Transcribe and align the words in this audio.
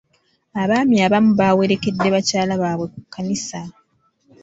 Abaami 0.61 0.95
abamu 1.05 1.31
baawerekedde 1.39 2.07
bakyala 2.15 2.53
baabwe 2.61 2.85
ku 2.93 2.99
kkanisa. 3.03 3.59